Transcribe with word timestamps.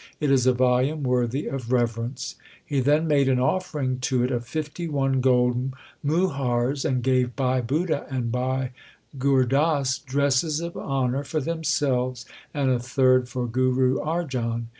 It 0.19 0.31
is 0.31 0.47
a 0.47 0.53
volume 0.53 1.03
worthy 1.03 1.45
of 1.45 1.71
reverence. 1.71 2.33
He 2.65 2.79
then 2.79 3.07
made 3.07 3.29
an 3.29 3.39
offering 3.39 3.99
to 3.99 4.23
it 4.23 4.31
of 4.31 4.47
fifty 4.47 4.87
one 4.87 5.21
gold 5.21 5.73
muhars 6.03 6.81
2, 6.81 6.87
and 6.87 7.03
gave 7.03 7.35
Bhai 7.35 7.61
Budha 7.61 8.07
and 8.09 8.31
Bhai 8.31 8.71
Gur 9.19 9.45
Das 9.45 9.99
dresses 9.99 10.59
of 10.59 10.75
honour 10.75 11.23
for 11.23 11.39
themselves 11.39 12.25
and 12.51 12.71
a 12.71 12.79
third 12.79 13.29
for 13.29 13.45
Guru 13.45 13.99
Arjan. 13.99 14.69